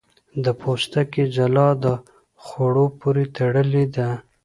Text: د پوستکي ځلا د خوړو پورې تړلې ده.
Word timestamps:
د 0.43 0.45
پوستکي 0.59 1.23
ځلا 1.35 1.69
د 1.83 1.85
خوړو 2.43 2.85
پورې 2.99 3.23
تړلې 3.37 3.85
ده. 3.95 4.09